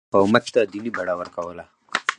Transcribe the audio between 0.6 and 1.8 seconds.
دیني بڼه ورکوله.